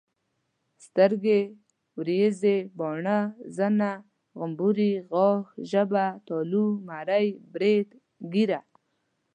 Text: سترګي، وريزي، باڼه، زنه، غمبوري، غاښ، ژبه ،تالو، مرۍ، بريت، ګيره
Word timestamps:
سترګي، 0.85 1.41
وريزي، 1.97 2.57
باڼه، 2.77 3.19
زنه، 3.57 3.91
غمبوري، 4.39 4.93
غاښ، 5.11 5.41
ژبه 5.71 6.05
،تالو، 6.27 6.65
مرۍ، 6.87 7.27
بريت، 7.53 7.89
ګيره 8.33 8.59